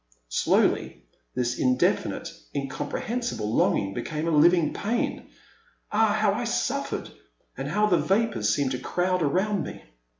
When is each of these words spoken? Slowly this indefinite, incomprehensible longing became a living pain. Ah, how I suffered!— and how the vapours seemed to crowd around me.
Slowly 0.29 1.05
this 1.35 1.59
indefinite, 1.59 2.33
incomprehensible 2.55 3.53
longing 3.53 3.93
became 3.93 4.27
a 4.27 4.31
living 4.31 4.73
pain. 4.73 5.29
Ah, 5.91 6.13
how 6.13 6.33
I 6.33 6.43
suffered!— 6.43 7.11
and 7.55 7.67
how 7.67 7.85
the 7.85 7.99
vapours 7.99 8.49
seemed 8.49 8.71
to 8.71 8.79
crowd 8.79 9.21
around 9.21 9.61
me. 9.63 9.83